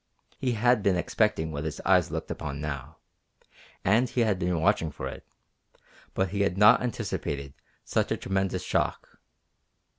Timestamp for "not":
6.57-6.81